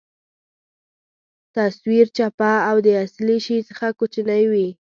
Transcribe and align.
تصویر 1.55 2.05
چپه 2.17 2.51
او 2.69 2.77
د 2.85 2.87
اصلي 3.05 3.37
شي 3.45 3.57
څخه 3.69 3.87
کوچنۍ 3.99 4.43
وي. 4.51 4.67